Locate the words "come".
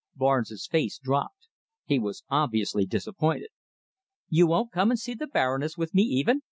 4.71-4.89